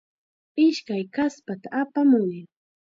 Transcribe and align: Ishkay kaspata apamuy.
Ishkay 0.65 1.03
kaspata 1.13 1.67
apamuy. 1.81 2.35